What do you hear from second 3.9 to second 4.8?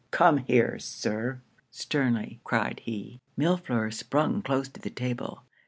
sprung close to